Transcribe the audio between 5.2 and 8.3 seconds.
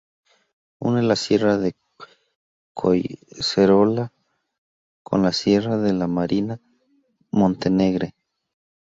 la sierra de la Marina-Montnegre.